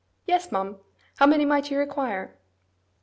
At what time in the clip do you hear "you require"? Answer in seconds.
1.69-2.35